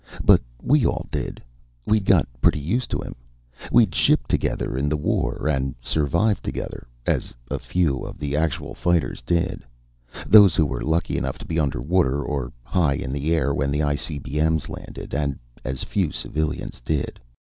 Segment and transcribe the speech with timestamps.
[0.25, 1.43] But we all did.
[1.85, 3.13] We'd got pretty used to him.
[3.71, 8.73] We'd shipped together in the war and survived together, as a few of the actual
[8.73, 9.61] fighters did,
[10.25, 13.81] those who were lucky enough to be underwater or high in the air when the
[13.81, 17.19] ICBMs landed and as few civilians did.